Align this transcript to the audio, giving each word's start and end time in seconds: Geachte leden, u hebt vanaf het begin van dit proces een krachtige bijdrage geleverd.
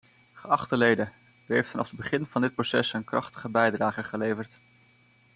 Geachte 0.33 0.77
leden, 0.77 1.11
u 1.47 1.55
hebt 1.55 1.69
vanaf 1.69 1.87
het 1.87 1.97
begin 1.97 2.25
van 2.25 2.41
dit 2.41 2.53
proces 2.55 2.93
een 2.93 3.03
krachtige 3.03 3.49
bijdrage 3.49 4.03
geleverd. 4.03 4.59